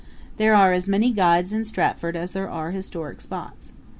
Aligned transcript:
There 0.37 0.55
are 0.55 0.73
as 0.73 0.89
many 0.89 1.11
guides 1.11 1.53
in 1.53 1.63
Stratford 1.63 2.15
as 2.15 2.31
there 2.31 2.49
are 2.49 2.71
historic 2.71 3.21
spots. 3.21 3.71